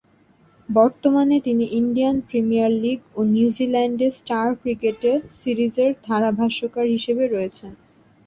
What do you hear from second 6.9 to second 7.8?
হিসেবে রয়েছেন।